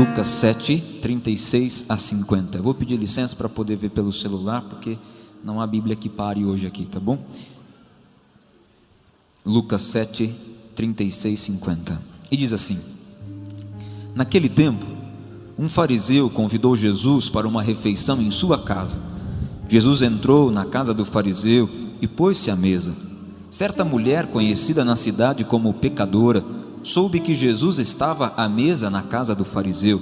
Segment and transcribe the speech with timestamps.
[0.00, 2.56] Lucas 7, 36 a 50.
[2.56, 4.96] Eu vou pedir licença para poder ver pelo celular, porque
[5.44, 7.18] não há Bíblia que pare hoje aqui, tá bom?
[9.44, 10.34] Lucas 7,
[10.74, 12.00] 36, 50.
[12.32, 12.78] E diz assim:
[14.14, 14.86] Naquele tempo,
[15.58, 19.02] um fariseu convidou Jesus para uma refeição em sua casa.
[19.68, 21.68] Jesus entrou na casa do fariseu
[22.00, 22.96] e pôs-se à mesa.
[23.50, 26.42] Certa mulher, conhecida na cidade como pecadora,
[26.82, 30.00] soube que Jesus estava à mesa na casa do fariseu.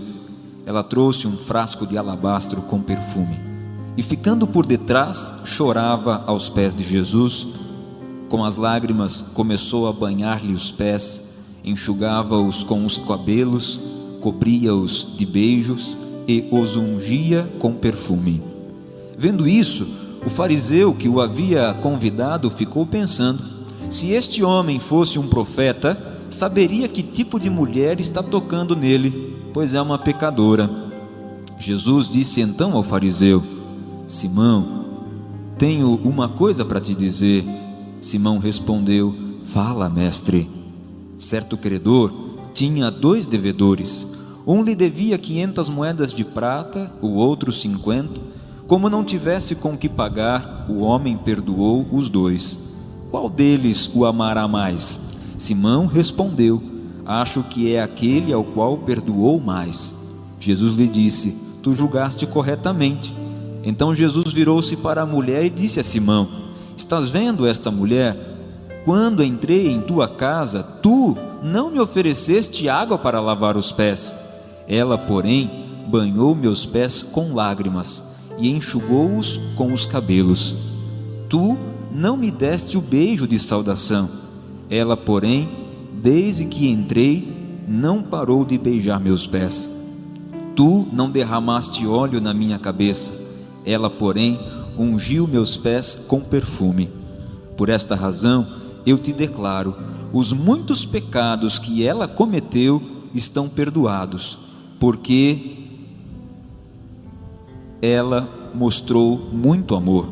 [0.65, 3.49] Ela trouxe um frasco de alabastro com perfume
[3.97, 7.49] e, ficando por detrás, chorava aos pés de Jesus.
[8.29, 13.81] Com as lágrimas, começou a banhar-lhe os pés, enxugava-os com os cabelos,
[14.21, 15.97] cobria-os de beijos
[16.29, 18.41] e os ungia com perfume.
[19.17, 19.89] Vendo isso,
[20.25, 23.43] o fariseu que o havia convidado ficou pensando:
[23.91, 29.75] se este homem fosse um profeta, saberia que tipo de mulher está tocando nele, pois
[29.75, 30.71] é uma pecadora.
[31.59, 33.43] Jesus disse então ao fariseu:
[34.07, 34.85] Simão,
[35.57, 37.45] tenho uma coisa para te dizer.
[38.01, 40.49] Simão respondeu: Fala, mestre.
[41.19, 42.13] Certo credor
[42.55, 44.17] tinha dois devedores.
[44.47, 48.21] Um lhe devia quinhentas moedas de prata, o outro cinquenta.
[48.67, 52.77] Como não tivesse com que pagar, o homem perdoou os dois.
[53.11, 55.08] Qual deles o amará mais?
[55.39, 56.61] Simão respondeu:
[57.07, 59.95] Acho que é aquele ao qual perdoou mais.
[60.41, 63.15] Jesus lhe disse: Tu julgaste corretamente.
[63.63, 66.29] Então Jesus virou-se para a mulher e disse a Simão:
[66.77, 68.17] Estás vendo esta mulher?
[68.85, 74.15] Quando entrei em tua casa, tu não me ofereceste água para lavar os pés.
[74.67, 78.03] Ela, porém, banhou meus pés com lágrimas
[78.39, 80.55] e enxugou-os com os cabelos.
[81.29, 81.57] Tu
[81.93, 84.28] não me deste o beijo de saudação
[84.71, 85.49] ela, porém,
[85.95, 87.33] desde que entrei,
[87.67, 89.71] não parou de beijar meus pés.
[90.55, 93.13] Tu não derramaste óleo na minha cabeça.
[93.65, 94.39] Ela, porém,
[94.79, 96.91] ungiu meus pés com perfume.
[97.57, 98.47] Por esta razão,
[98.87, 99.75] eu te declaro:
[100.13, 102.83] os muitos pecados que ela cometeu
[103.15, 104.39] estão perdoados,
[104.79, 105.57] porque
[107.81, 110.09] ela mostrou muito amor.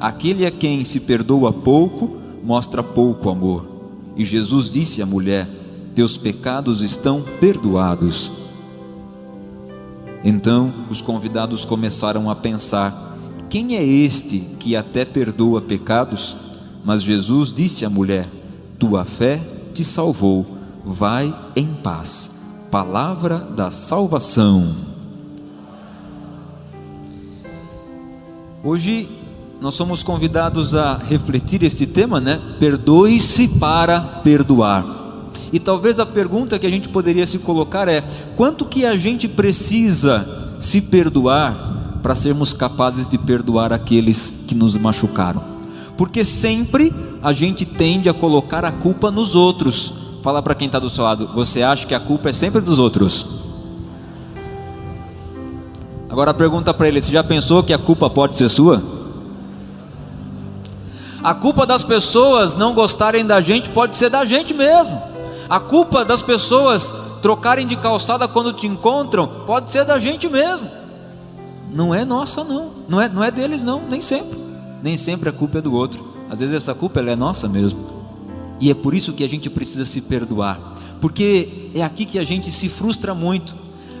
[0.00, 3.73] Aquele a quem se perdoa pouco, mostra pouco amor.
[4.16, 5.48] E Jesus disse à mulher:
[5.94, 8.30] Teus pecados estão perdoados.
[10.22, 13.18] Então os convidados começaram a pensar:
[13.50, 16.36] Quem é este que até perdoa pecados?
[16.84, 18.28] Mas Jesus disse à mulher:
[18.78, 19.42] Tua fé
[19.72, 20.46] te salvou,
[20.84, 22.30] vai em paz.
[22.70, 24.74] Palavra da salvação.
[28.62, 29.08] Hoje
[29.60, 32.40] nós somos convidados a refletir este tema, né?
[32.58, 34.84] Perdoe-se para perdoar.
[35.52, 38.02] E talvez a pergunta que a gente poderia se colocar é:
[38.36, 44.76] quanto que a gente precisa se perdoar para sermos capazes de perdoar aqueles que nos
[44.76, 45.42] machucaram?
[45.96, 46.92] Porque sempre
[47.22, 49.92] a gente tende a colocar a culpa nos outros.
[50.22, 52.78] Fala para quem está do seu lado, você acha que a culpa é sempre dos
[52.78, 53.26] outros?
[56.10, 58.93] Agora pergunta para ele: você já pensou que a culpa pode ser sua?
[61.24, 65.00] A culpa das pessoas não gostarem da gente pode ser da gente mesmo.
[65.48, 70.68] A culpa das pessoas trocarem de calçada quando te encontram pode ser da gente mesmo.
[71.72, 74.38] Não é nossa não, não é, não é deles não, nem sempre.
[74.82, 76.06] Nem sempre a culpa é do outro.
[76.28, 77.80] Às vezes essa culpa ela é nossa mesmo.
[78.60, 80.60] E é por isso que a gente precisa se perdoar,
[81.00, 83.54] porque é aqui que a gente se frustra muito.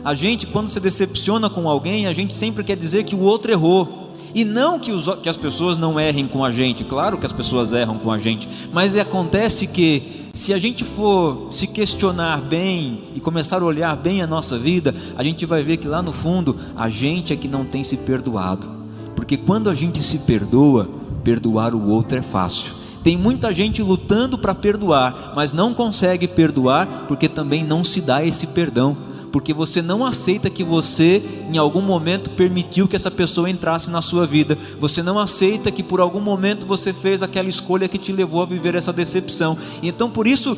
[0.04, 3.50] A gente, quando se decepciona com alguém, a gente sempre quer dizer que o outro
[3.50, 4.03] errou.
[4.34, 7.32] E não que, os, que as pessoas não errem com a gente, claro que as
[7.32, 13.04] pessoas erram com a gente, mas acontece que se a gente for se questionar bem
[13.14, 16.10] e começar a olhar bem a nossa vida, a gente vai ver que lá no
[16.10, 18.68] fundo a gente é que não tem se perdoado.
[19.14, 20.88] Porque quando a gente se perdoa,
[21.22, 22.72] perdoar o outro é fácil.
[23.04, 28.24] Tem muita gente lutando para perdoar, mas não consegue perdoar porque também não se dá
[28.24, 28.96] esse perdão
[29.34, 31.20] porque você não aceita que você,
[31.52, 35.82] em algum momento, permitiu que essa pessoa entrasse na sua vida, você não aceita que
[35.82, 39.58] por algum momento você fez aquela escolha que te levou a viver essa decepção.
[39.82, 40.56] Então, por isso,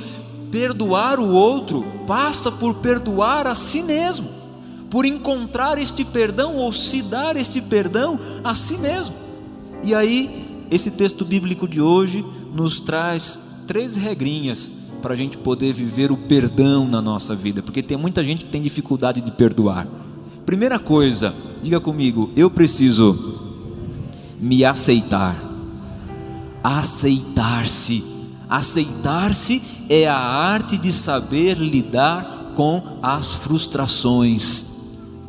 [0.50, 4.28] perdoar o outro passa por perdoar a si mesmo,
[4.90, 9.14] por encontrar este perdão ou se dar este perdão a si mesmo.
[9.82, 12.22] E aí, esse texto bíblico de hoje
[12.54, 17.82] nos traz três regrinhas para a gente poder viver o perdão na nossa vida, porque
[17.82, 19.86] tem muita gente que tem dificuldade de perdoar.
[20.44, 23.36] Primeira coisa, diga comigo, eu preciso
[24.40, 25.36] me aceitar.
[26.62, 28.04] Aceitar-se.
[28.48, 34.64] Aceitar-se é a arte de saber lidar com as frustrações.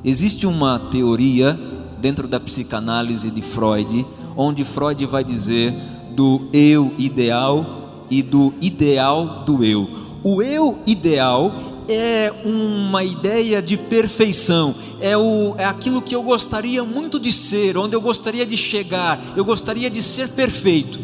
[0.03, 1.59] Existe uma teoria
[1.99, 4.05] dentro da psicanálise de Freud,
[4.35, 5.73] onde Freud vai dizer
[6.15, 7.76] do eu ideal
[8.09, 9.89] e do ideal do eu.
[10.23, 11.51] O eu ideal
[11.87, 17.77] é uma ideia de perfeição, é, o, é aquilo que eu gostaria muito de ser,
[17.77, 20.99] onde eu gostaria de chegar, eu gostaria de ser perfeito.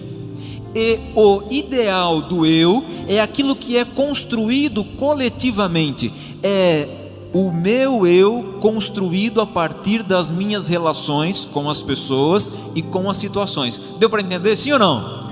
[0.76, 6.12] E o ideal do eu é aquilo que é construído coletivamente,
[6.42, 6.90] é
[7.34, 13.18] o meu eu construído a partir das minhas relações com as pessoas e com as
[13.18, 13.82] situações.
[13.98, 15.24] Deu para entender sim ou não?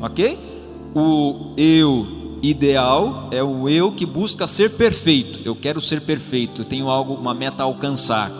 [0.00, 0.53] Ok?
[0.94, 2.06] O eu
[2.42, 5.40] ideal é o eu que busca ser perfeito.
[5.44, 8.30] Eu quero ser perfeito, eu tenho algo, uma meta a alcançar.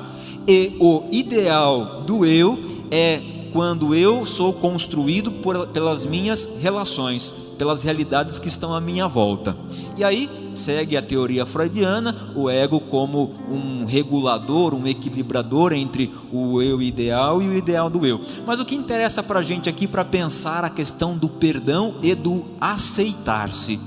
[0.46, 2.58] E o ideal do eu
[2.90, 3.20] é
[3.52, 9.56] quando eu sou construído por, pelas minhas relações, pelas realidades que estão à minha volta.
[9.96, 16.60] E aí segue a teoria freudiana, o ego como um regulador, um equilibrador entre o
[16.62, 18.20] eu ideal e o ideal do eu.
[18.46, 22.14] Mas o que interessa para a gente aqui para pensar a questão do perdão e
[22.14, 23.78] do aceitar-se.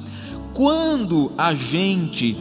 [0.54, 2.36] Quando a gente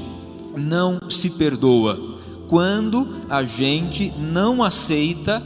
[0.56, 2.17] não se perdoa,
[2.49, 5.43] quando a gente não aceita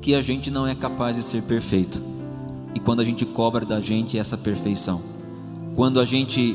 [0.00, 2.00] que a gente não é capaz de ser perfeito,
[2.76, 5.00] e quando a gente cobra da gente essa perfeição,
[5.74, 6.54] quando a gente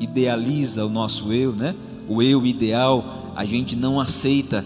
[0.00, 1.74] idealiza o nosso eu, né?
[2.08, 4.64] O eu ideal, a gente não aceita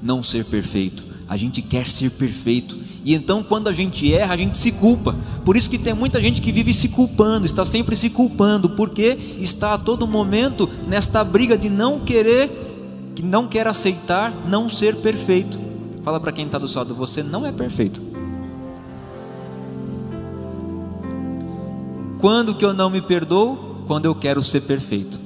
[0.00, 1.04] não ser perfeito.
[1.28, 2.78] A gente quer ser perfeito.
[3.04, 5.16] E então, quando a gente erra, a gente se culpa.
[5.44, 9.18] Por isso que tem muita gente que vive se culpando, está sempre se culpando, porque
[9.40, 14.94] está a todo momento nesta briga de não querer, que não quer aceitar não ser
[14.98, 15.58] perfeito.
[16.04, 18.00] Fala para quem está do seu lado, você não é perfeito.
[22.18, 23.66] Quando que eu não me perdoo?
[23.86, 25.18] quando eu quero ser perfeito.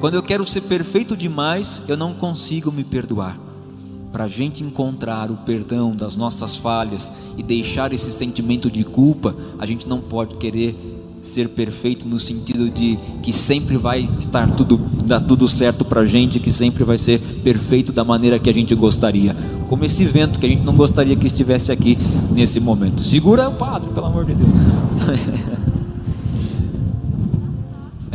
[0.00, 3.38] Quando eu quero ser perfeito demais, eu não consigo me perdoar.
[4.12, 9.34] Para a gente encontrar o perdão das nossas falhas e deixar esse sentimento de culpa,
[9.58, 10.76] a gente não pode querer
[11.20, 16.06] ser perfeito no sentido de que sempre vai estar tudo dar tudo certo para a
[16.06, 19.36] gente, que sempre vai ser perfeito da maneira que a gente gostaria.
[19.68, 21.98] Como esse vento que a gente não gostaria que estivesse aqui
[22.30, 23.02] nesse momento.
[23.02, 24.50] Segura o padre, pelo amor de Deus.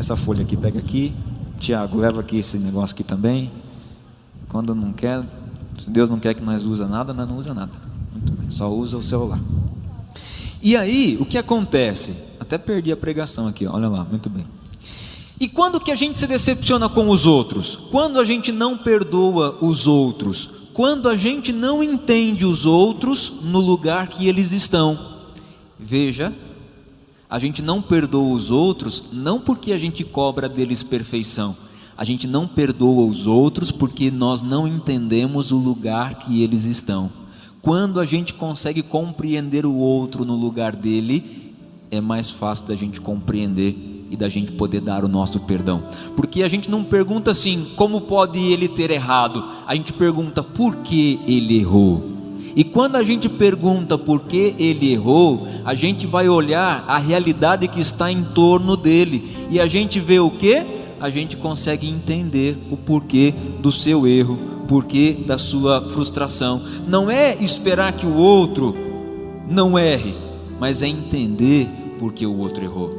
[0.04, 1.14] essa folha aqui, pega aqui.
[1.58, 3.50] Tiago, leva aqui esse negócio aqui também.
[4.50, 5.24] Quando não quer,
[5.80, 7.72] se Deus não quer que nós use nada, nós não usa nada.
[8.12, 9.40] Muito bem, só usa o celular.
[10.62, 12.14] E aí, o que acontece?
[12.38, 14.46] Até perdi a pregação aqui, olha lá, muito bem.
[15.40, 17.78] E quando que a gente se decepciona com os outros?
[17.90, 20.50] Quando a gente não perdoa os outros?
[20.74, 25.00] Quando a gente não entende os outros no lugar que eles estão?
[25.80, 26.34] Veja
[27.34, 31.58] a gente não perdoa os outros não porque a gente cobra deles perfeição.
[31.98, 37.10] A gente não perdoa os outros porque nós não entendemos o lugar que eles estão.
[37.60, 41.56] Quando a gente consegue compreender o outro no lugar dele,
[41.90, 45.84] é mais fácil da gente compreender e da gente poder dar o nosso perdão.
[46.16, 49.44] Porque a gente não pergunta assim, como pode ele ter errado?
[49.66, 52.13] A gente pergunta por que ele errou.
[52.56, 57.68] E quando a gente pergunta por que ele errou, a gente vai olhar a realidade
[57.68, 60.64] que está em torno dele e a gente vê o que?
[61.00, 66.62] A gente consegue entender o porquê do seu erro, porquê da sua frustração.
[66.88, 68.76] Não é esperar que o outro
[69.50, 70.16] não erre,
[70.60, 71.68] mas é entender
[72.00, 72.94] porque o outro errou.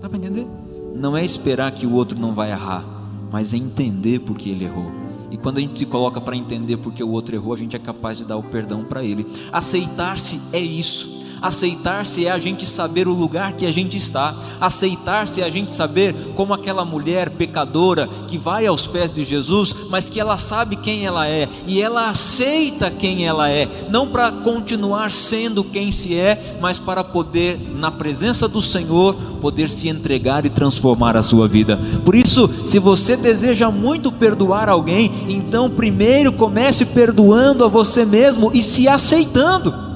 [0.00, 0.46] Dá para entender?
[0.94, 2.84] Não é esperar que o outro não vai errar,
[3.32, 4.99] mas é entender porque ele errou.
[5.30, 7.78] E quando a gente se coloca para entender porque o outro errou, a gente é
[7.78, 9.26] capaz de dar o perdão para ele.
[9.52, 11.20] Aceitar-se é isso.
[11.42, 14.34] Aceitar-se é a gente saber o lugar que a gente está.
[14.60, 19.74] Aceitar-se é a gente saber como aquela mulher pecadora que vai aos pés de Jesus,
[19.88, 24.30] mas que ela sabe quem ela é e ela aceita quem ela é, não para
[24.30, 30.44] continuar sendo quem se é, mas para poder na presença do Senhor poder se entregar
[30.44, 31.78] e transformar a sua vida.
[32.04, 38.50] Por isso, se você deseja muito perdoar alguém, então primeiro comece perdoando a você mesmo
[38.52, 39.89] e se aceitando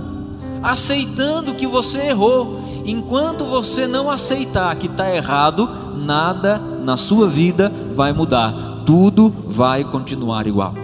[0.64, 2.58] aceitando que você errou.
[2.86, 9.84] Enquanto você não aceitar que está errado, nada na sua vida vai mudar, tudo vai
[9.84, 10.74] continuar igual.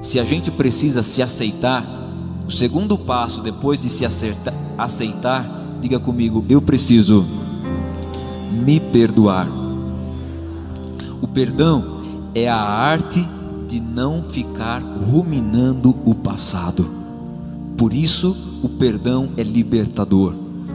[0.00, 1.84] Se a gente precisa se aceitar,
[2.46, 5.46] o segundo passo depois de se acertar, aceitar,
[5.80, 7.24] diga comigo, eu preciso
[8.50, 9.46] me perdoar.
[11.20, 12.00] O perdão
[12.34, 13.26] é a arte
[13.68, 16.86] de não ficar ruminando o passado.
[17.76, 20.34] Por isso, o perdão é libertador.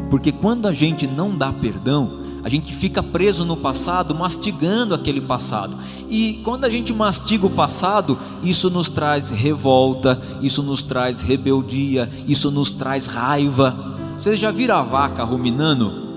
[0.10, 5.20] Porque quando a gente não dá perdão, a gente fica preso no passado, mastigando aquele
[5.20, 5.75] passado.
[6.10, 12.10] E quando a gente mastiga o passado, isso nos traz revolta, isso nos traz rebeldia,
[12.27, 13.98] isso nos traz raiva.
[14.17, 16.08] Você já viram a vaca ruminando?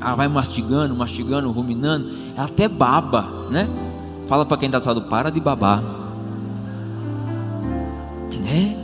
[0.00, 3.68] Ela vai mastigando, mastigando, ruminando, ela até baba, né?
[4.26, 5.82] Fala para quem está assado, para de babar.
[8.42, 8.81] Né?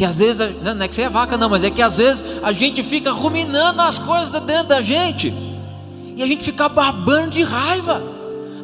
[0.00, 2.24] Que às vezes, não é que você é vaca, não, mas é que às vezes
[2.42, 5.30] a gente fica ruminando as coisas dentro da gente,
[6.16, 8.02] e a gente fica babando de raiva,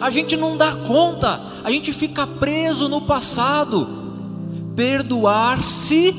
[0.01, 3.87] a gente não dá conta, a gente fica preso no passado.
[4.75, 6.17] Perdoar-se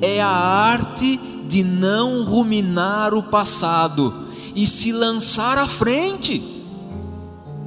[0.00, 6.40] é a arte de não ruminar o passado e se lançar à frente.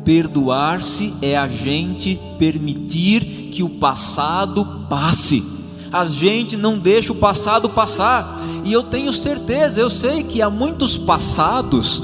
[0.05, 5.62] Perdoar-se é a gente permitir que o passado passe
[5.93, 8.41] a gente não deixa o passado passar.
[8.65, 12.01] E eu tenho certeza, eu sei que há muitos passados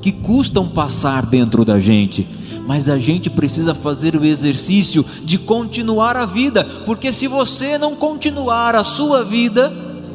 [0.00, 2.26] que custam passar dentro da gente.
[2.66, 7.94] Mas a gente precisa fazer o exercício de continuar a vida, porque se você não
[7.94, 9.72] continuar a sua vida,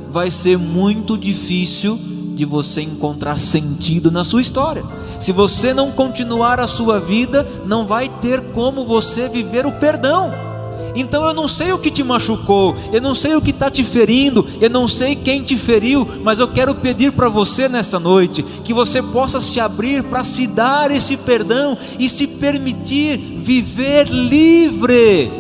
[0.10, 1.98] vai ser muito difícil
[2.36, 4.84] de você encontrar sentido na sua história.
[5.20, 10.51] Se você não continuar a sua vida, não vai ter como você viver o perdão.
[10.96, 13.84] Então eu não sei o que te machucou, eu não sei o que está te
[13.84, 18.44] ferindo, eu não sei quem te feriu, mas eu quero pedir para você nessa noite
[18.64, 25.32] que você possa se abrir para se dar esse perdão e se permitir viver livre,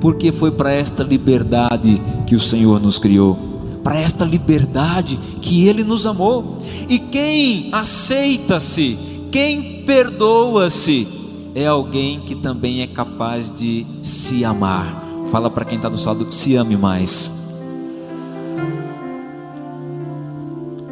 [0.00, 3.46] porque foi para esta liberdade que o Senhor nos criou.
[3.82, 8.98] Para esta liberdade que Ele nos amou, e quem aceita-se,
[9.30, 11.17] quem perdoa-se,
[11.54, 15.04] é alguém que também é capaz de se amar.
[15.30, 17.30] Fala para quem está do seu lado, se ame mais.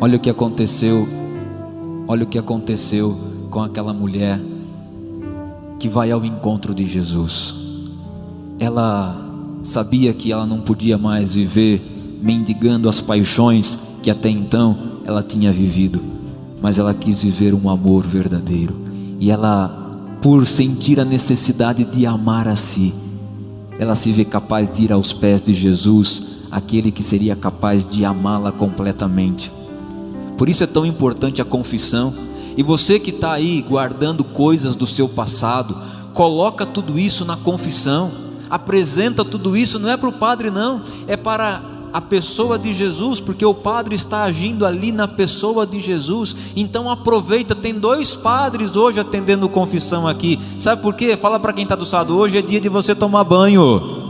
[0.00, 1.08] Olha o que aconteceu,
[2.06, 3.16] olha o que aconteceu
[3.50, 4.40] com aquela mulher
[5.78, 7.54] que vai ao encontro de Jesus.
[8.58, 9.16] Ela
[9.62, 15.50] sabia que ela não podia mais viver mendigando as paixões que até então ela tinha
[15.50, 16.00] vivido,
[16.60, 18.76] mas ela quis viver um amor verdadeiro.
[19.18, 19.85] E ela
[20.20, 22.94] por sentir a necessidade de amar a si,
[23.78, 28.04] ela se vê capaz de ir aos pés de Jesus, aquele que seria capaz de
[28.04, 29.52] amá-la completamente.
[30.36, 32.12] Por isso é tão importante a confissão.
[32.56, 35.76] E você que está aí guardando coisas do seu passado,
[36.14, 38.10] coloca tudo isso na confissão,
[38.48, 43.20] apresenta tudo isso, não é para o padre, não, é para a pessoa de Jesus,
[43.20, 46.34] porque o padre está agindo ali na pessoa de Jesus.
[46.54, 50.38] Então aproveita, tem dois padres hoje atendendo confissão aqui.
[50.58, 51.16] Sabe por quê?
[51.16, 54.04] Fala para quem está do lado, hoje é dia de você tomar banho.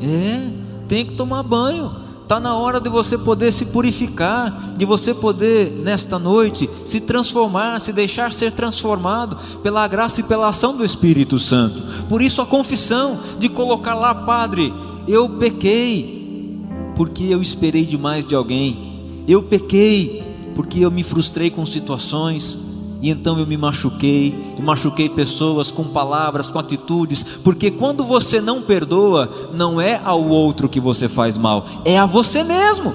[0.00, 0.50] É,
[0.86, 2.03] tem que tomar banho.
[2.24, 7.78] Está na hora de você poder se purificar, de você poder, nesta noite, se transformar,
[7.80, 11.82] se deixar ser transformado pela graça e pela ação do Espírito Santo.
[12.08, 14.72] Por isso, a confissão de colocar lá, Padre,
[15.06, 16.58] eu pequei
[16.96, 19.04] porque eu esperei demais de alguém.
[19.28, 20.22] Eu pequei
[20.54, 22.73] porque eu me frustrei com situações
[23.04, 28.40] e então eu me machuquei, e machuquei pessoas com palavras, com atitudes, porque quando você
[28.40, 32.94] não perdoa, não é ao outro que você faz mal, é a você mesmo.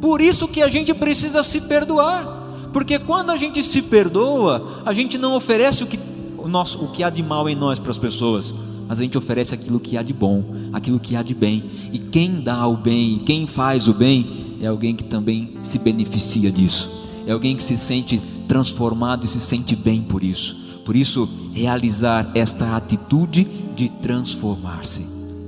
[0.00, 2.24] Por isso que a gente precisa se perdoar,
[2.72, 6.00] porque quando a gente se perdoa, a gente não oferece o que,
[6.38, 8.54] o nosso, o que há de mal em nós para as pessoas,
[8.88, 11.62] mas a gente oferece aquilo que há de bom, aquilo que há de bem.
[11.92, 16.50] E quem dá o bem, quem faz o bem, é alguém que também se beneficia
[16.50, 16.90] disso.
[17.26, 20.80] é alguém que se sente transformado e se sente bem por isso.
[20.84, 23.44] Por isso, realizar esta atitude
[23.76, 25.06] de transformar-se,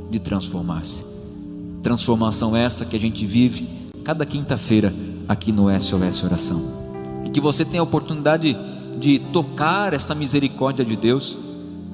[0.09, 1.05] de transformar-se.
[1.83, 3.69] Transformação essa que a gente vive
[4.05, 4.95] cada quinta-feira
[5.29, 6.63] aqui no SOS Oração.
[7.27, 8.57] E que você tenha a oportunidade
[9.01, 11.37] de tocar essa misericórdia de Deus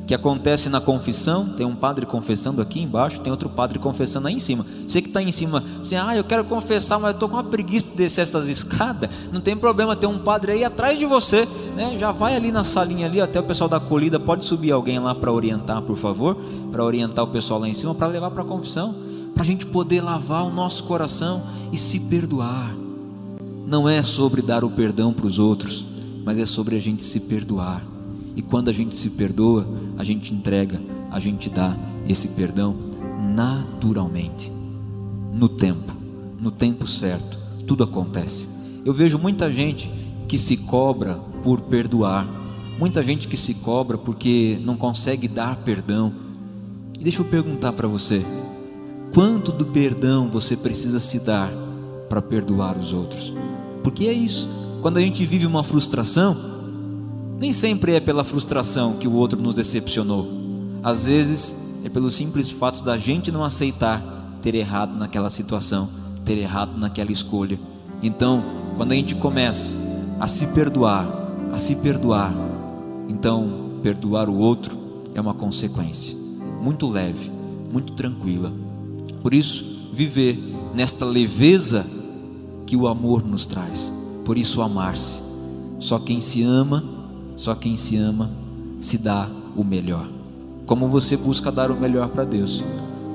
[0.08, 4.34] que acontece na confissão, tem um padre confessando aqui embaixo, tem outro padre confessando aí
[4.34, 4.64] em cima.
[4.86, 7.44] Você que está em cima, você, ah, eu quero confessar, mas eu estou com uma
[7.44, 11.46] preguiça de descer essas escadas, não tem problema, tem um padre aí atrás de você,
[11.76, 11.98] né?
[11.98, 15.14] já vai ali na salinha ali, até o pessoal da acolhida, pode subir alguém lá
[15.14, 16.38] para orientar, por favor,
[16.72, 18.94] para orientar o pessoal lá em cima, para levar para a confissão,
[19.34, 22.74] para a gente poder lavar o nosso coração e se perdoar.
[23.66, 25.84] Não é sobre dar o perdão para os outros,
[26.24, 27.97] mas é sobre a gente se perdoar.
[28.38, 29.66] E quando a gente se perdoa,
[29.98, 30.80] a gente entrega,
[31.10, 31.76] a gente dá
[32.08, 32.72] esse perdão
[33.34, 34.52] naturalmente,
[35.34, 35.92] no tempo,
[36.40, 38.48] no tempo certo, tudo acontece.
[38.84, 39.90] Eu vejo muita gente
[40.28, 42.28] que se cobra por perdoar,
[42.78, 46.14] muita gente que se cobra porque não consegue dar perdão.
[46.94, 48.24] E deixa eu perguntar para você:
[49.12, 51.50] quanto do perdão você precisa se dar
[52.08, 53.32] para perdoar os outros?
[53.82, 54.48] Porque é isso,
[54.80, 56.57] quando a gente vive uma frustração,
[57.38, 60.28] nem sempre é pela frustração que o outro nos decepcionou.
[60.82, 64.02] Às vezes é pelo simples fato da gente não aceitar
[64.42, 65.88] ter errado naquela situação,
[66.24, 67.58] ter errado naquela escolha.
[68.02, 68.44] Então,
[68.76, 69.72] quando a gente começa
[70.18, 71.08] a se perdoar,
[71.52, 72.34] a se perdoar,
[73.08, 74.76] então perdoar o outro
[75.14, 76.16] é uma consequência
[76.60, 77.30] muito leve,
[77.72, 78.52] muito tranquila.
[79.22, 80.38] Por isso, viver
[80.74, 81.86] nesta leveza
[82.66, 83.92] que o amor nos traz.
[84.24, 85.22] Por isso, amar-se.
[85.78, 86.97] Só quem se ama
[87.38, 88.28] só quem se ama
[88.80, 90.06] se dá o melhor.
[90.66, 92.62] Como você busca dar o melhor para Deus?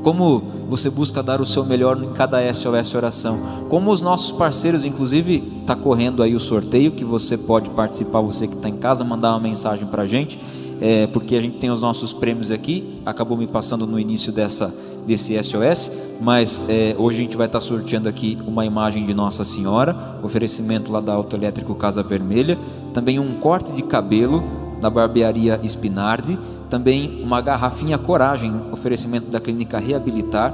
[0.02, 3.38] Como você busca dar o seu melhor em cada SOS oração?
[3.70, 8.48] Como os nossos parceiros, inclusive, está correndo aí o sorteio que você pode participar, você
[8.48, 10.40] que está em casa, mandar uma mensagem para a gente,
[10.82, 13.00] é, porque a gente tem os nossos prêmios aqui.
[13.06, 14.74] Acabou me passando no início dessa
[15.06, 19.14] desse SOS, mas é, hoje a gente vai estar tá sorteando aqui uma imagem de
[19.14, 22.58] Nossa Senhora, oferecimento lá da Autoelétrico Casa Vermelha,
[22.94, 24.44] também um corte de cabelo
[24.80, 26.38] da barbearia Spinardi,
[26.70, 30.54] também uma garrafinha Coragem, oferecimento da Clínica Reabilitar,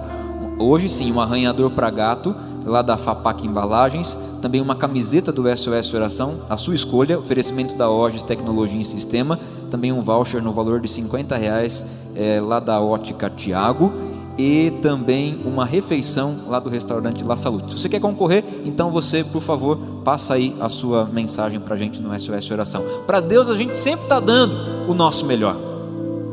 [0.58, 5.94] hoje sim um arranhador para gato lá da Fapac Embalagens, também uma camiseta do SOS
[5.94, 9.40] Oração, a sua escolha, oferecimento da Orges Tecnologia em Sistema,
[9.72, 11.84] também um voucher no valor de 50 reais
[12.16, 14.09] é, lá da Ótica Tiago
[14.40, 17.72] e também uma refeição lá do restaurante La Salute.
[17.72, 21.78] Se você quer concorrer, então você, por favor, passa aí a sua mensagem para a
[21.78, 22.82] gente no SOS Oração.
[23.06, 24.56] Para Deus a gente sempre está dando
[24.90, 25.58] o nosso melhor.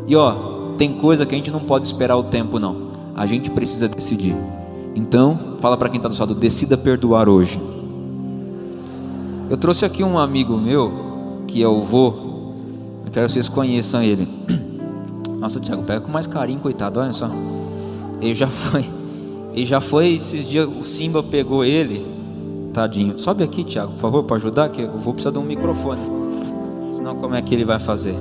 [0.06, 0.34] E ó,
[0.78, 2.92] tem coisa que a gente não pode esperar o tempo não.
[3.12, 4.36] A gente precisa decidir.
[4.94, 7.60] Então, fala para quem está do lado, decida perdoar hoje.
[9.50, 12.14] Eu trouxe aqui um amigo meu, que é o vô.
[13.04, 14.28] Eu quero que vocês conheçam ele.
[15.40, 17.28] Nossa, Tiago, pega com mais carinho, coitado, olha só.
[18.20, 18.84] Ele já foi.
[19.52, 22.06] Ele já foi, esses dias o Simba pegou ele.
[22.72, 23.18] Tadinho.
[23.18, 26.02] Sobe aqui, Tiago, por favor, para ajudar, que eu vou precisar de um microfone.
[26.94, 28.14] Senão como é que ele vai fazer?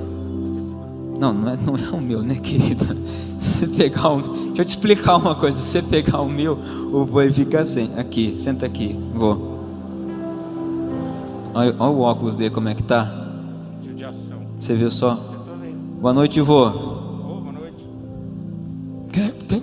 [1.18, 2.96] Não, não é, não é o meu, né, querida?
[3.38, 5.58] Se pegar o, deixa eu te explicar uma coisa.
[5.58, 6.58] Se você pegar o meu,
[6.92, 7.90] o boi fica assim.
[7.98, 9.56] Aqui, senta aqui, vou.
[11.54, 13.26] Olha, olha o óculos dele como é que tá.
[14.58, 15.18] Você viu só?
[16.00, 16.95] Boa noite, vô.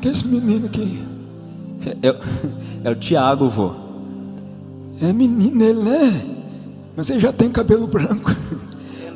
[0.04, 1.02] Que é esse menino aqui?
[2.02, 2.16] É,
[2.84, 3.72] é o Tiago, vô.
[5.02, 6.26] É menino ele, né?
[6.94, 8.36] Mas ele já tem cabelo branco.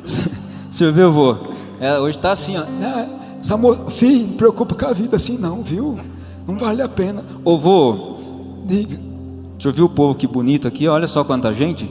[0.70, 1.36] Você viu, vô?
[1.78, 2.62] É, hoje está assim, ó.
[2.62, 3.06] É,
[3.38, 6.00] essa moça, filho, não preocupa com a vida assim não, viu?
[6.46, 7.22] Não vale a pena.
[7.44, 8.16] Ô vô,
[8.64, 8.98] Diga.
[9.58, 10.88] Você viu o povo que bonito aqui?
[10.88, 11.90] Olha só quanta gente.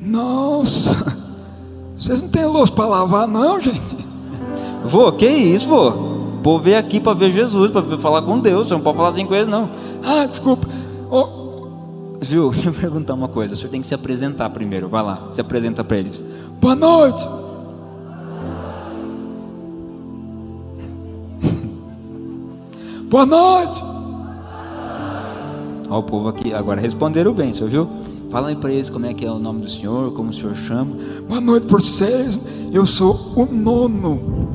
[0.00, 1.14] Nossa,
[1.98, 3.98] vocês não têm louça para lavar não, gente?
[4.82, 6.11] Vô, que isso, vô?
[6.42, 8.66] O povo veio aqui para ver Jesus, para falar com Deus.
[8.66, 9.70] Você não pode falar assim com eles, não.
[10.02, 10.66] Ah, desculpa.
[11.08, 11.68] Oh.
[12.20, 12.50] Viu?
[12.58, 13.54] Deixa eu perguntar uma coisa.
[13.54, 14.88] O senhor tem que se apresentar primeiro.
[14.88, 16.20] Vai lá, se apresenta para eles.
[16.60, 17.28] Boa noite.
[23.08, 23.84] Boa noite.
[25.88, 26.52] Olha o povo aqui.
[26.52, 27.88] Agora responderam bem, senhor viu?
[28.30, 30.56] Fala aí para eles como é que é o nome do senhor, como o senhor
[30.56, 30.96] chama.
[31.28, 32.36] Boa noite por vocês.
[32.72, 34.50] Eu sou o nono.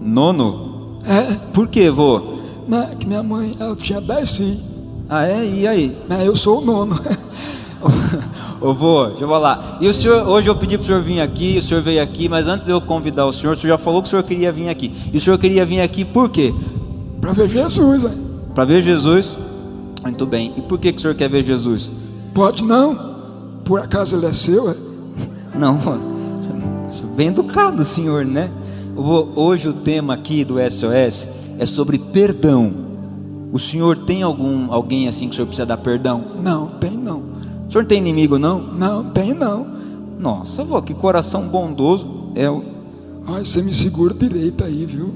[0.00, 0.65] Nono?
[1.06, 1.36] É.
[1.52, 2.36] Por que, vô?
[2.66, 4.60] Não, é que minha mãe, ela tinha dez filhos.
[5.08, 5.44] Ah, é?
[5.44, 5.96] E aí?
[6.10, 6.98] É, eu sou o nono.
[8.60, 9.78] Ô vô, deixa eu falar.
[9.80, 12.28] E o senhor, hoje eu pedi para o senhor vir aqui, o senhor veio aqui,
[12.28, 14.50] mas antes de eu convidar o senhor, o senhor já falou que o senhor queria
[14.50, 14.92] vir aqui.
[15.12, 16.52] E o senhor queria vir aqui por quê?
[17.20, 18.10] Para ver Jesus, hein?
[18.54, 19.36] Para ver Jesus?
[20.02, 20.54] Muito bem.
[20.56, 21.92] E por que, que o senhor quer ver Jesus?
[22.34, 23.16] Pode não.
[23.64, 24.70] por acaso ele é seu?
[24.70, 24.76] É?
[25.54, 25.78] Não,
[27.16, 28.50] bem educado, senhor, né?
[28.96, 31.28] Hoje o tema aqui do SOS
[31.58, 32.72] é sobre perdão.
[33.52, 36.24] O senhor tem algum alguém assim que o senhor precisa dar perdão?
[36.42, 37.22] Não, tem não.
[37.68, 38.58] O senhor tem inimigo não?
[38.58, 39.66] Não, tem não.
[40.18, 42.64] Nossa, vô, que coração bondoso é o.
[43.26, 45.14] Ai, você me segura direito aí, viu?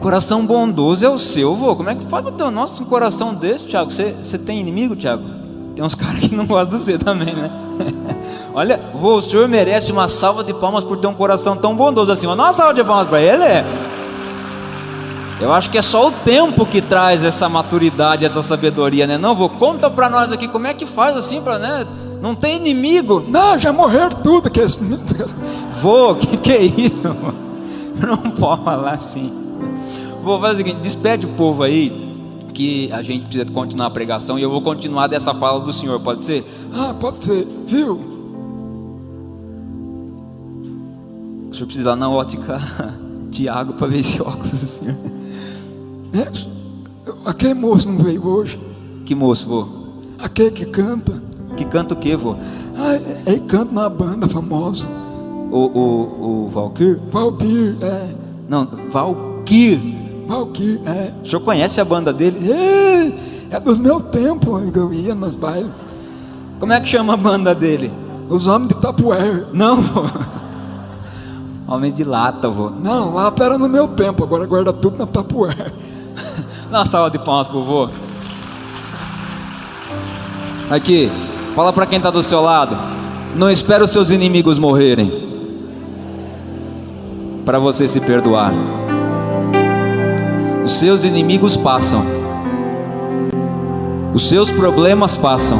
[0.00, 1.76] Coração bondoso é o seu, vô.
[1.76, 3.92] Como é que faz o teu nosso um coração desse, Tiago?
[3.92, 5.39] Você, você tem inimigo, Tiago?
[5.74, 7.50] Tem uns caras que não gostam de você também, né?
[8.54, 12.10] Olha, vô, o senhor merece uma salva de palmas por ter um coração tão bondoso
[12.12, 12.26] assim.
[12.26, 13.44] Uma salva de palmas para ele.
[15.40, 19.16] Eu acho que é só o tempo que traz essa maturidade, essa sabedoria, né?
[19.16, 21.86] Não, vô, conta para nós aqui como é que faz assim para, né?
[22.20, 23.24] Não tem inimigo.
[23.26, 24.50] Não, já morreram tudo.
[24.50, 24.60] Que...
[25.80, 26.96] Vô, que que é isso?
[27.96, 29.32] Não pode falar assim.
[30.22, 32.09] Vou fazer o seguinte: despede o povo aí,
[32.60, 35.98] que a gente precisa continuar a pregação e eu vou continuar dessa fala do Senhor,
[35.98, 36.44] pode ser?
[36.74, 37.98] Ah, pode ser, viu?
[41.50, 42.60] O senhor precisa ir lá na ótica
[43.32, 44.94] Tiago para ver esse óculos do senhor.
[46.12, 46.30] É,
[47.24, 48.60] aquele moço não veio hoje.
[49.06, 49.66] Que moço, vô?
[50.18, 51.20] Aquele que canta.
[51.56, 52.36] Que canta o que, vô?
[52.76, 52.94] Ah,
[53.26, 54.86] ele canta na banda famosa.
[55.50, 57.00] O, o, o Valkyr?
[57.10, 58.14] Valkyr, é.
[58.48, 59.99] Não, Valkyr.
[60.30, 61.10] Valkyr, é.
[61.24, 62.52] O senhor conhece a banda dele?
[62.52, 65.72] É, é dos meus tempos que eu ia nas bailes.
[66.60, 67.92] Como é que chama a banda dele?
[68.28, 69.46] Os Homens de Tapuer.
[69.52, 70.04] Não, vô.
[71.66, 72.70] Homens de lata, vô.
[72.70, 75.74] Não, lá era no meu tempo, agora guarda tudo na Tapuer.
[76.70, 77.88] Dá uma salva de palmas pro vô.
[80.70, 81.10] Aqui,
[81.56, 82.78] fala para quem está do seu lado.
[83.34, 85.28] Não espera os seus inimigos morrerem
[87.44, 88.79] para você se perdoar.
[90.70, 92.04] Os seus inimigos passam.
[94.14, 95.58] Os seus problemas passam.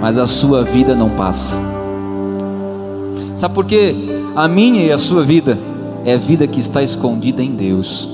[0.00, 1.54] Mas a sua vida não passa.
[3.36, 3.94] Sabe por quê?
[4.34, 5.58] A minha e a sua vida
[6.02, 8.08] é vida que está escondida em Deus.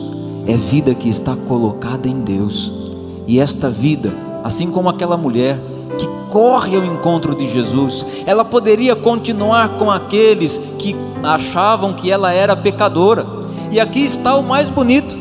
[0.44, 2.90] É vida que está colocada em Deus.
[3.24, 5.56] E esta vida, assim como aquela mulher
[5.98, 12.32] que corre ao encontro de Jesus, ela poderia continuar com aqueles que achavam que ela
[12.32, 13.41] era pecadora.
[13.72, 15.16] E aqui está o mais bonito,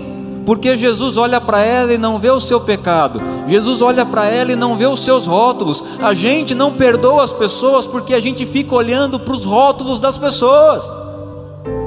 [0.45, 4.51] porque Jesus olha para ela e não vê o seu pecado, Jesus olha para ela
[4.51, 5.81] e não vê os seus rótulos.
[6.01, 10.17] A gente não perdoa as pessoas porque a gente fica olhando para os rótulos das
[10.17, 10.85] pessoas.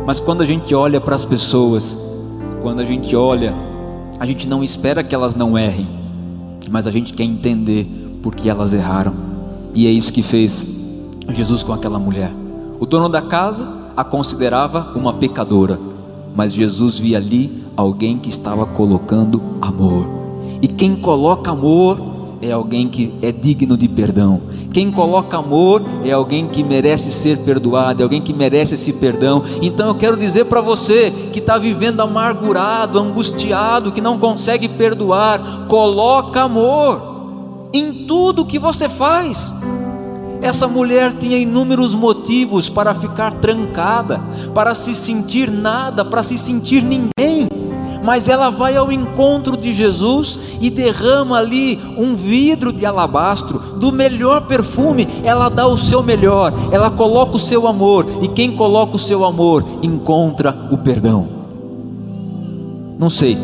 [0.06, 1.98] Mas quando a gente olha para as pessoas,
[2.62, 3.54] quando a gente olha,
[4.18, 5.86] a gente não espera que elas não errem,
[6.70, 7.86] mas a gente quer entender
[8.22, 9.14] por que elas erraram.
[9.74, 10.66] E é isso que fez
[11.28, 12.32] Jesus com aquela mulher.
[12.80, 15.78] O dono da casa a considerava uma pecadora,
[16.34, 20.06] mas Jesus via ali alguém que estava colocando amor.
[20.60, 24.42] E quem coloca amor é alguém que é digno de perdão.
[24.72, 29.42] Quem coloca amor é alguém que merece ser perdoado, é alguém que merece esse perdão.
[29.62, 35.66] Então eu quero dizer para você que está vivendo amargurado, angustiado, que não consegue perdoar,
[35.68, 39.52] coloca amor em tudo que você faz.
[40.44, 44.20] Essa mulher tinha inúmeros motivos para ficar trancada,
[44.54, 47.48] para se sentir nada, para se sentir ninguém.
[48.04, 53.90] Mas ela vai ao encontro de Jesus e derrama ali um vidro de alabastro do
[53.90, 55.08] melhor perfume.
[55.24, 59.24] Ela dá o seu melhor, ela coloca o seu amor, e quem coloca o seu
[59.24, 61.26] amor encontra o perdão.
[62.98, 63.38] Não sei,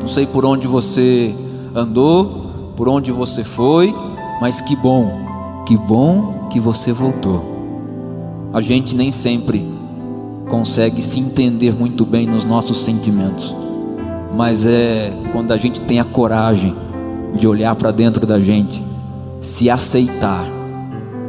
[0.00, 1.34] não sei por onde você
[1.74, 3.94] andou, por onde você foi,
[4.40, 5.23] mas que bom
[5.64, 7.42] que bom que você voltou.
[8.52, 9.66] A gente nem sempre
[10.48, 13.54] consegue se entender muito bem nos nossos sentimentos,
[14.36, 16.74] mas é quando a gente tem a coragem
[17.34, 18.84] de olhar para dentro da gente,
[19.40, 20.44] se aceitar,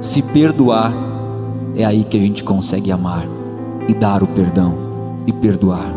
[0.02, 0.93] se perdoar,
[1.76, 3.26] é aí que a gente consegue amar
[3.88, 4.78] e dar o perdão
[5.26, 5.91] e perdoar.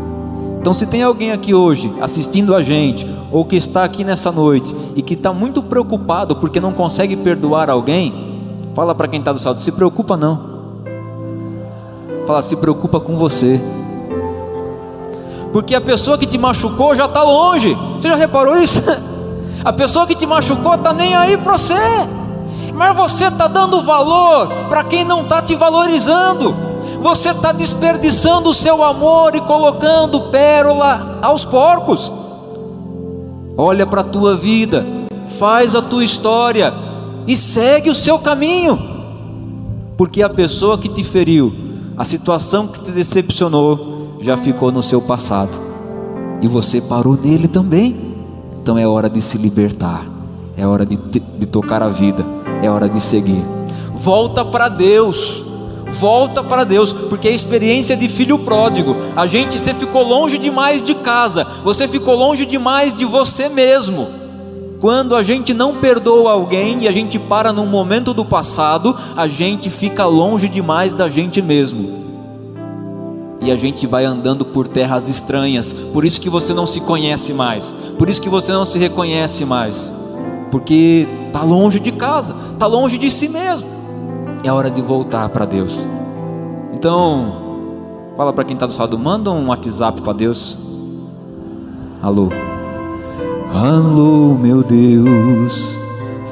[0.60, 4.74] Então, se tem alguém aqui hoje assistindo a gente, ou que está aqui nessa noite
[4.96, 8.27] e que está muito preocupado porque não consegue perdoar alguém,
[8.74, 10.58] Fala para quem está do salto, se preocupa não.
[12.26, 13.60] Fala, se preocupa com você.
[15.52, 17.76] Porque a pessoa que te machucou já está longe.
[17.94, 18.82] Você já reparou isso?
[19.64, 21.74] A pessoa que te machucou está nem aí para você.
[22.72, 26.54] Mas você está dando valor para quem não está te valorizando.
[27.02, 32.12] Você está desperdiçando o seu amor e colocando pérola aos porcos.
[33.56, 34.86] Olha para a tua vida,
[35.38, 36.72] faz a tua história
[37.28, 38.78] e segue o seu caminho,
[39.98, 41.54] porque a pessoa que te feriu,
[41.94, 45.56] a situação que te decepcionou, já ficou no seu passado
[46.40, 48.16] e você parou nele também.
[48.62, 50.06] Então é hora de se libertar,
[50.56, 52.24] é hora de, de tocar a vida,
[52.62, 53.44] é hora de seguir.
[53.94, 55.44] Volta para Deus.
[55.90, 60.82] Volta para Deus, porque a experiência de filho pródigo, a gente, você ficou longe demais
[60.82, 64.17] de casa, você ficou longe demais de você mesmo.
[64.80, 69.26] Quando a gente não perdoa alguém e a gente para num momento do passado, a
[69.26, 72.06] gente fica longe demais da gente mesmo.
[73.40, 77.32] E a gente vai andando por terras estranhas, por isso que você não se conhece
[77.32, 79.92] mais, por isso que você não se reconhece mais,
[80.50, 83.78] porque está longe de casa, está longe de si mesmo
[84.44, 85.74] é hora de voltar para Deus.
[86.72, 90.56] Então, fala para quem está do lado, manda um WhatsApp para Deus.
[92.02, 92.28] Alô.
[93.52, 95.78] Alô, meu Deus.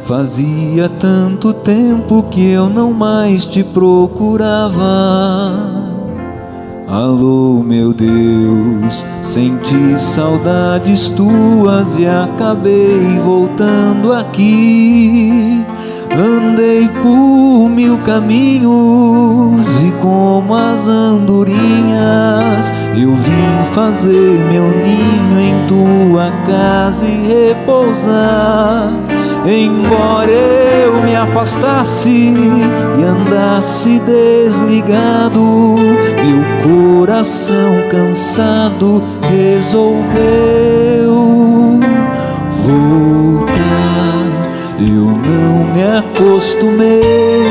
[0.04, 4.84] Fazia tanto tempo que eu não mais te procurava.
[6.86, 15.64] Alô, meu Deus, senti saudades tuas e acabei voltando aqui.
[16.18, 26.32] Andei por mil caminhos e como as andorinhas eu vim fazer meu ninho em tua
[26.46, 28.94] casa e repousar.
[29.46, 35.76] Embora eu me afastasse e andasse desligado,
[36.24, 40.95] meu coração cansado resolveu
[45.76, 47.44] me acostumei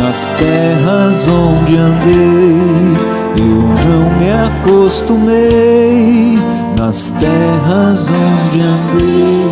[0.00, 2.96] nas terras onde andei.
[3.36, 6.38] Eu não me acostumei
[6.78, 9.44] nas terras onde andei.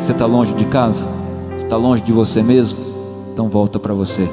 [0.00, 1.06] Você está longe de casa?
[1.56, 2.80] Está longe de você mesmo?
[3.32, 4.28] Então volta para você.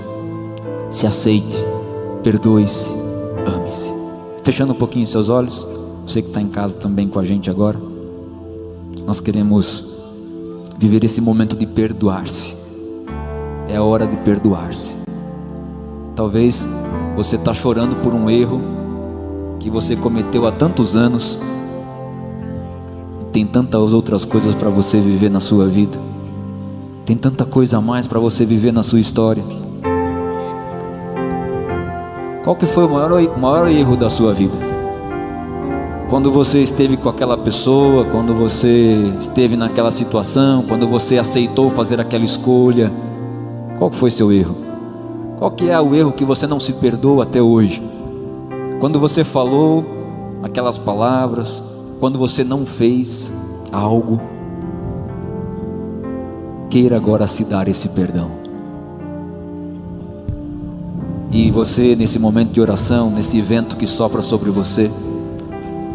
[0.90, 1.64] Se aceite,
[2.24, 2.96] perdoe-se,
[3.46, 3.94] ame-se.
[4.42, 5.68] Fechando um pouquinho seus olhos,
[6.08, 7.80] você que está em casa também com a gente agora.
[9.06, 9.86] Nós queremos
[10.80, 12.66] viver esse momento de perdoar-se.
[13.68, 14.96] É a hora de perdoar-se.
[16.16, 16.68] Talvez
[17.16, 18.62] você está chorando por um erro
[19.60, 21.40] que você cometeu há tantos anos
[23.38, 26.00] tem tantas outras coisas para você viver na sua vida.
[27.06, 29.44] Tem tanta coisa a mais para você viver na sua história.
[32.44, 34.56] Qual que foi o maior, maior erro da sua vida?
[36.10, 42.02] Quando você esteve com aquela pessoa, quando você esteve naquela situação, quando você aceitou fazer
[42.02, 42.92] aquela escolha,
[43.78, 44.56] qual foi seu erro?
[45.38, 47.82] Qual que é o erro que você não se perdoa até hoje?
[48.80, 49.86] Quando você falou
[50.42, 51.62] aquelas palavras,
[52.00, 53.32] quando você não fez
[53.72, 54.20] algo,
[56.70, 58.32] queira agora se dar esse perdão.
[61.32, 64.90] E você, nesse momento de oração, nesse vento que sopra sobre você,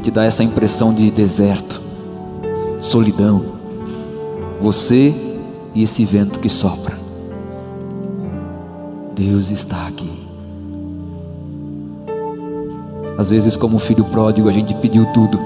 [0.03, 1.81] te dá essa impressão de deserto,
[2.81, 3.45] solidão.
[4.61, 5.15] Você
[5.75, 7.02] e esse vento que sopra.
[9.23, 10.11] Deus está aqui.
[13.17, 15.39] Às vezes, como filho pródigo, a gente pediu tudo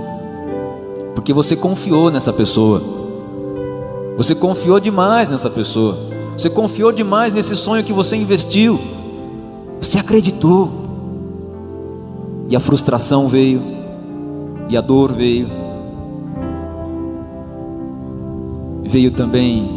[1.14, 2.80] porque você confiou nessa pessoa.
[4.16, 5.98] Você confiou demais nessa pessoa.
[6.36, 8.80] Você confiou demais nesse sonho que você investiu.
[9.80, 10.70] Você acreditou.
[12.48, 13.60] E a frustração veio.
[14.70, 15.48] E a dor veio.
[18.84, 19.68] Veio também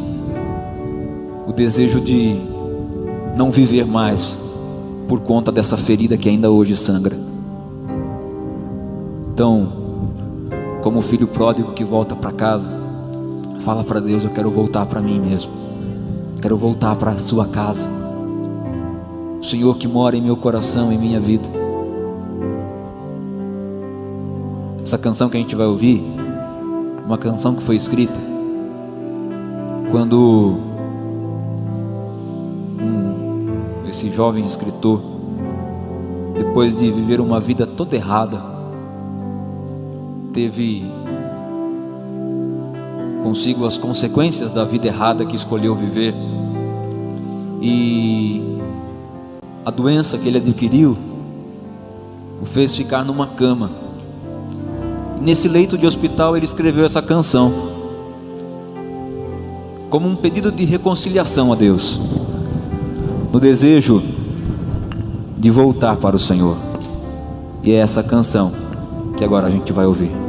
[1.48, 2.59] o desejo de
[3.40, 4.38] não viver mais
[5.08, 7.18] por conta dessa ferida que ainda hoje sangra.
[9.32, 9.72] Então,
[10.84, 12.70] como o filho pródigo que volta para casa,
[13.62, 15.54] fala para Deus: Eu quero voltar para mim mesmo,
[16.42, 17.88] quero voltar para a sua casa.
[19.40, 21.48] O Senhor que mora em meu coração, em minha vida.
[24.84, 26.04] Essa canção que a gente vai ouvir,
[27.06, 28.20] uma canção que foi escrita
[29.90, 30.69] quando
[34.00, 35.02] esse jovem escritor,
[36.34, 38.42] depois de viver uma vida toda errada,
[40.32, 40.90] teve
[43.22, 46.16] consigo as consequências da vida errada que escolheu viver.
[47.62, 48.42] E
[49.66, 50.98] a doença que ele adquiriu
[52.42, 53.70] o fez ficar numa cama.
[55.22, 57.52] Nesse leito de hospital ele escreveu essa canção
[59.90, 62.00] como um pedido de reconciliação a Deus,
[63.32, 64.02] no desejo
[65.38, 66.58] de voltar para o Senhor.
[67.64, 68.52] E é essa canção
[69.18, 70.29] que agora a gente vai ouvir.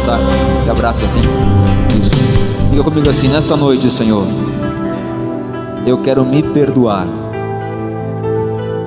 [0.00, 0.18] Abraçar.
[0.62, 1.20] Se abraça assim.
[2.00, 2.10] Isso.
[2.70, 4.24] Diga comigo assim: Nesta noite, Senhor,
[5.86, 7.06] eu quero me perdoar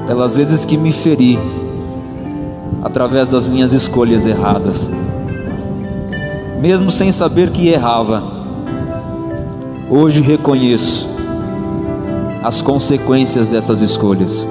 [0.07, 1.37] pelas vezes que me feri
[2.81, 4.91] através das minhas escolhas erradas,
[6.59, 8.33] mesmo sem saber que errava.
[9.89, 11.07] Hoje reconheço
[12.43, 14.45] as consequências dessas escolhas.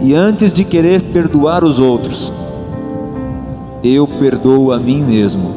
[0.00, 2.32] E antes de querer perdoar os outros,
[3.82, 5.54] eu perdoo a mim mesmo.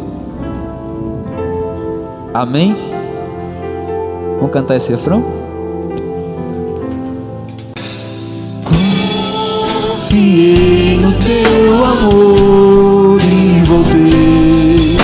[2.34, 2.76] Amém?
[4.38, 5.24] Vamos cantar esse refrão?
[10.14, 14.98] Confiei no teu amor e voltei.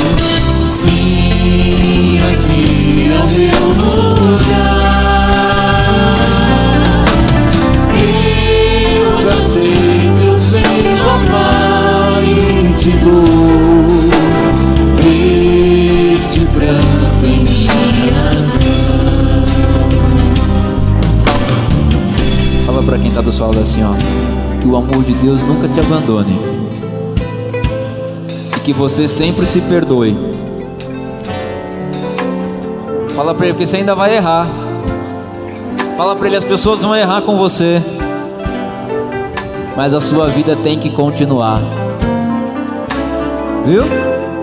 [0.64, 4.09] Sim, aqui é o meu lugar.
[22.66, 23.92] Fala para quem está do seu assim, ó.
[24.62, 26.40] Que o amor de Deus nunca te abandone.
[28.56, 30.16] E que você sempre se perdoe.
[33.10, 34.48] Fala para ele que você ainda vai errar.
[35.98, 37.84] Fala para ele as pessoas vão errar com você.
[39.76, 41.79] Mas a sua vida tem que continuar.
[43.70, 43.84] Viu?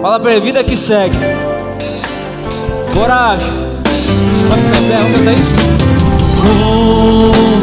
[0.01, 1.17] Fala para ele, vida que segue.
[2.95, 3.49] Coragem.
[3.49, 5.51] Em pé, vamos cantar isso?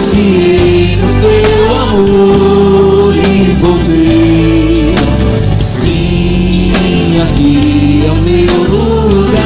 [0.04, 4.95] Confiei no teu amor e voltei.
[5.62, 9.39] Sim, aqui é o meu lugar.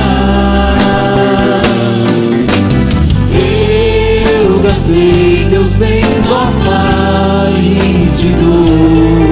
[4.42, 9.27] Eu gastei teus bens, ó Pai, e te dou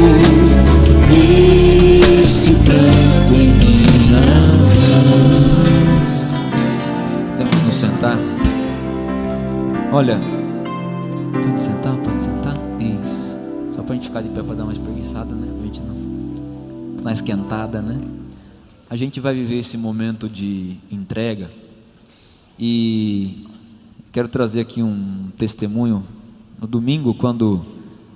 [9.95, 10.19] Olha,
[11.31, 12.53] pode sentar, pode sentar.
[12.81, 13.37] Isso.
[13.71, 15.47] Só pra gente ficar de pé pra dar uma espreguiçada, né?
[15.47, 16.99] Pra gente não.
[16.99, 17.97] Uma esquentada, né?
[18.89, 21.49] A gente vai viver esse momento de entrega.
[22.59, 23.47] E
[24.11, 26.03] quero trazer aqui um testemunho.
[26.59, 27.65] No domingo, quando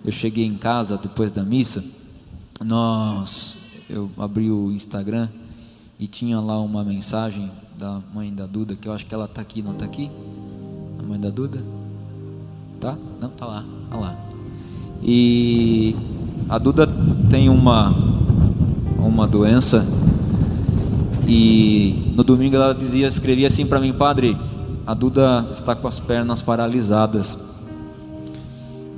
[0.04, 1.82] eu cheguei em casa depois da missa,
[2.60, 3.56] nós
[3.90, 5.30] eu abri o Instagram
[5.98, 9.40] e tinha lá uma mensagem da mãe da Duda, que eu acho que ela tá
[9.40, 10.12] aqui, não tá aqui?
[11.10, 11.58] Mãe da Duda?
[12.80, 12.96] Tá?
[13.20, 14.16] Não, tá lá, tá lá.
[15.02, 15.96] E
[16.48, 16.88] a Duda
[17.28, 17.96] tem uma
[19.00, 19.84] uma doença
[21.28, 24.38] e no domingo ela dizia, escrevia assim para mim, padre,
[24.86, 27.36] a Duda está com as pernas paralisadas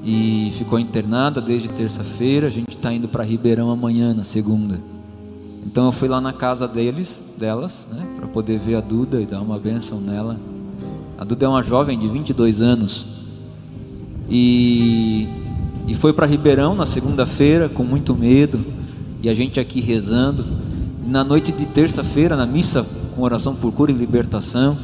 [0.03, 2.47] e ficou internada desde terça-feira.
[2.47, 4.81] A gente está indo para Ribeirão amanhã, na segunda.
[5.65, 9.25] Então eu fui lá na casa deles, delas, né, para poder ver a Duda e
[9.25, 10.37] dar uma bênção nela.
[11.21, 13.05] A Duda é uma jovem de 22 anos
[14.27, 15.27] e,
[15.87, 18.65] e foi para Ribeirão na segunda-feira com muito medo
[19.21, 20.43] e a gente aqui rezando.
[21.05, 22.83] E na noite de terça-feira, na missa
[23.15, 24.75] com oração por cura e libertação,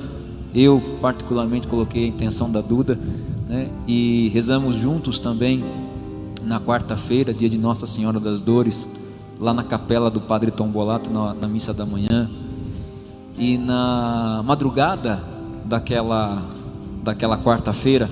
[0.54, 3.00] eu particularmente coloquei a intenção da Duda
[3.50, 5.64] né, e rezamos juntos também
[6.44, 8.88] na quarta-feira, dia de Nossa Senhora das Dores,
[9.40, 12.30] lá na capela do Padre Tombolato, na, na missa da manhã.
[13.40, 15.36] E na madrugada
[15.68, 16.44] daquela,
[17.04, 18.10] daquela quarta-feira,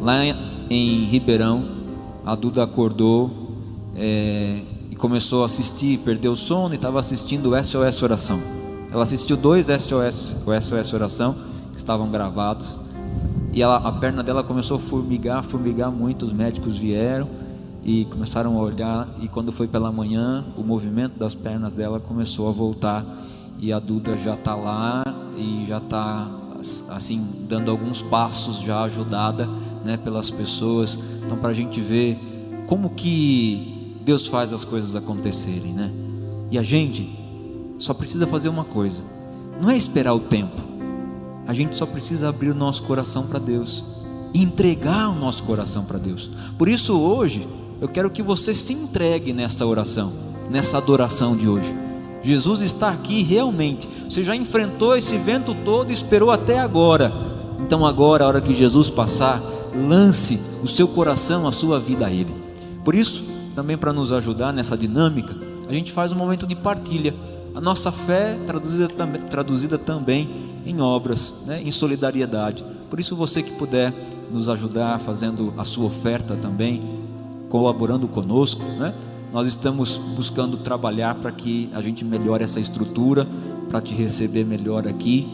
[0.00, 0.24] lá
[0.70, 1.64] em, Ribeirão,
[2.24, 3.30] a Duda acordou
[3.96, 8.40] é, e começou a assistir, perdeu o sono e estava assistindo o SOS Oração.
[8.92, 11.34] Ela assistiu dois SOS, o SOS Oração,
[11.72, 12.78] que estavam gravados,
[13.52, 16.24] e ela, a perna dela começou a formigar, formigar muito.
[16.24, 17.28] Os médicos vieram
[17.84, 19.06] e começaram a olhar.
[19.20, 23.04] E quando foi pela manhã, o movimento das pernas dela começou a voltar.
[23.58, 25.04] E a Duda já está lá
[25.36, 26.41] e já está
[26.90, 29.48] assim dando alguns passos já ajudada,
[29.84, 30.98] né, pelas pessoas.
[31.24, 32.18] Então para a gente ver
[32.66, 35.90] como que Deus faz as coisas acontecerem, né?
[36.50, 37.10] E a gente
[37.78, 39.02] só precisa fazer uma coisa.
[39.60, 40.60] Não é esperar o tempo.
[41.46, 44.02] A gente só precisa abrir o nosso coração para Deus
[44.34, 46.30] entregar o nosso coração para Deus.
[46.58, 47.46] Por isso hoje
[47.80, 50.12] eu quero que você se entregue nessa oração,
[50.50, 51.74] nessa adoração de hoje.
[52.22, 53.88] Jesus está aqui realmente.
[54.08, 57.12] Você já enfrentou esse vento todo e esperou até agora.
[57.58, 59.40] Então agora, a hora que Jesus passar,
[59.74, 62.34] lance o seu coração, a sua vida a Ele.
[62.84, 65.34] Por isso, também para nos ajudar nessa dinâmica,
[65.68, 67.14] a gente faz um momento de partilha.
[67.54, 68.88] A nossa fé traduzida,
[69.30, 70.28] traduzida também
[70.64, 72.64] em obras, né, em solidariedade.
[72.88, 73.92] Por isso, você que puder
[74.30, 76.80] nos ajudar fazendo a sua oferta também,
[77.48, 78.94] colaborando conosco, né,
[79.32, 83.26] nós estamos buscando trabalhar para que a gente melhore essa estrutura,
[83.68, 85.26] para te receber melhor aqui.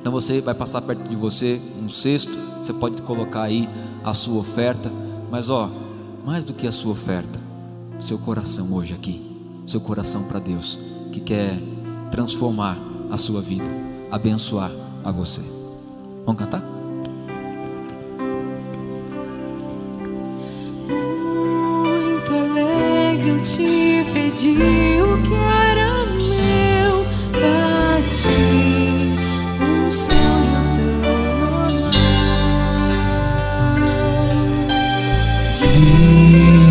[0.00, 3.68] Então você vai passar perto de você um cesto, você pode colocar aí
[4.02, 4.90] a sua oferta,
[5.30, 5.70] mas ó,
[6.24, 7.38] mais do que a sua oferta,
[8.00, 9.20] seu coração hoje aqui,
[9.66, 10.78] seu coração para Deus,
[11.12, 11.60] que quer
[12.10, 12.78] transformar
[13.10, 13.68] a sua vida,
[14.10, 14.70] abençoar
[15.04, 15.42] a você.
[16.24, 16.75] Vamos cantar?
[23.46, 29.14] Te pedi o que era meu pra ti,
[29.62, 31.92] um sonho tão normal.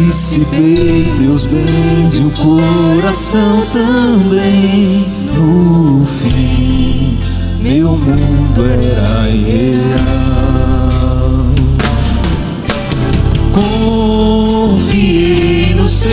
[0.09, 5.05] Dissipei teus bens e o coração também.
[5.33, 7.17] No fim,
[7.61, 9.85] meu mundo era irreal.
[13.53, 15.54] Confiei
[15.85, 16.11] no seu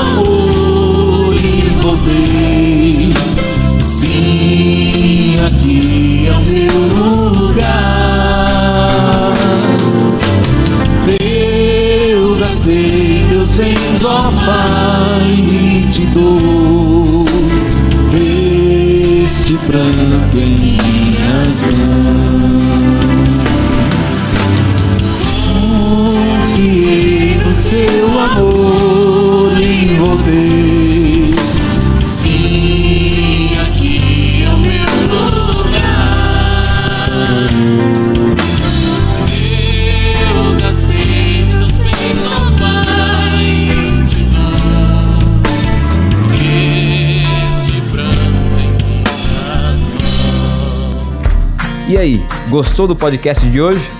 [0.00, 3.12] amor e voltei.
[3.78, 6.72] Sim, aqui é o meu
[7.34, 7.74] lugar.
[12.10, 17.26] Eu gastei teus bens, ó Pai, e te dou
[18.14, 22.62] este pranto em minhas mãos.
[26.56, 28.79] Confiei no seu amor
[30.18, 31.32] e.
[32.02, 34.84] Sim, aqui é o meu
[35.54, 36.64] lugar.
[40.34, 43.68] Eu gastei meus bens, ó Pai,
[44.08, 44.52] te dou
[47.50, 49.80] este pranto em minhas
[50.24, 51.88] mãos.
[51.88, 53.99] E aí, gostou do podcast de hoje?